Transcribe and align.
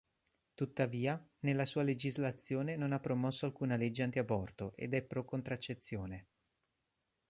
Tuttavia, 0.55 1.23
nella 1.41 1.63
sua 1.63 1.83
legislazione 1.83 2.75
non 2.75 2.91
ha 2.91 2.99
promosso 2.99 3.45
alcuna 3.45 3.75
legge 3.75 4.01
anti-aborto 4.01 4.73
ed 4.75 4.95
è 4.95 5.03
pro-contraccezione. 5.03 6.27